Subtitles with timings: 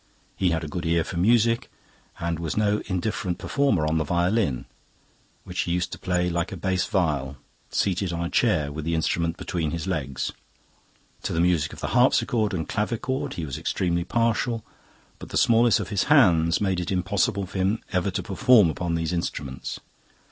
[0.35, 1.69] He had a good ear for music,
[2.19, 4.65] and was no indifferent performer on the violin,
[5.43, 7.37] which he used to play like a bass viol,
[7.69, 10.31] seated on a chair with the instrument between his legs.
[11.21, 14.63] To the music of the harpsichord and clavichord he was extremely partial,
[15.19, 18.95] but the smallness of his hands made it impossible for him ever to perform upon
[18.95, 19.79] these instruments.